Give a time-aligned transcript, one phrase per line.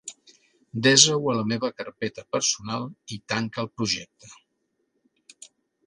[0.87, 5.49] Desa-ho a la meva carpeta personal i tanca el projecte.